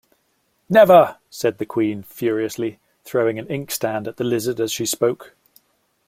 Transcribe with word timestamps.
‘Never!’ 0.67 1.17
said 1.29 1.59
the 1.59 1.65
Queen 1.67 2.01
furiously, 2.01 2.79
throwing 3.03 3.37
an 3.37 3.45
inkstand 3.49 4.07
at 4.07 4.17
the 4.17 4.23
Lizard 4.23 4.59
as 4.59 4.71
she 4.71 4.87
spoke. 4.87 5.35